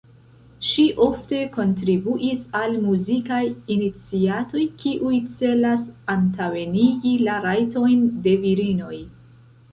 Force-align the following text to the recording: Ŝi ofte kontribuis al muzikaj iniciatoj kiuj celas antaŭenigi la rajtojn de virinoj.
Ŝi 0.67 0.83
ofte 1.07 1.39
kontribuis 1.55 2.45
al 2.59 2.77
muzikaj 2.85 3.41
iniciatoj 3.75 4.63
kiuj 4.83 5.13
celas 5.33 5.83
antaŭenigi 6.15 7.13
la 7.27 7.37
rajtojn 7.45 8.09
de 8.29 8.35
virinoj. 8.47 8.97